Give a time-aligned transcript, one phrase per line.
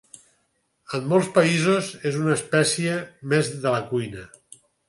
[0.97, 2.99] En molts països, és una espècia
[3.35, 4.29] més de la cuina.